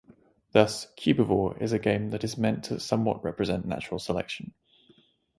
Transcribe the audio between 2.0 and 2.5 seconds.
that is